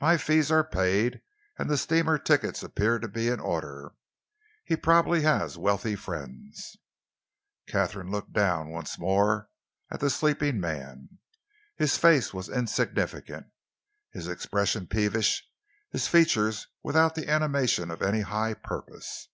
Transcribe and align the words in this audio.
"My 0.00 0.18
fees 0.18 0.52
are 0.52 0.62
paid, 0.62 1.20
and 1.58 1.68
the 1.68 1.76
steamer 1.76 2.16
tickets 2.16 2.62
appear 2.62 3.00
to 3.00 3.08
be 3.08 3.26
in 3.26 3.40
order. 3.40 3.96
He 4.64 4.76
probably 4.76 5.22
has 5.22 5.58
wealthy 5.58 5.96
friends." 5.96 6.76
Katharine 7.66 8.08
looked 8.12 8.32
down 8.32 8.70
once 8.70 9.00
more 9.00 9.50
at 9.90 9.98
the 9.98 10.10
sleeping 10.10 10.60
man. 10.60 11.18
His 11.74 11.98
face 11.98 12.32
was 12.32 12.48
insignificant, 12.48 13.48
his 14.12 14.28
expression 14.28 14.86
peevish, 14.86 15.44
his 15.90 16.06
features 16.06 16.68
without 16.84 17.16
the 17.16 17.28
animation 17.28 17.90
of 17.90 18.00
any 18.00 18.20
high 18.20 18.54
purpose. 18.54 19.26